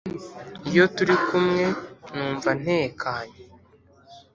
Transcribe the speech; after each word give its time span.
Iyo 0.69 0.83
turi 0.95 1.15
kumwe 1.27 1.65
numva 2.13 2.49
ntekanye 2.61 3.37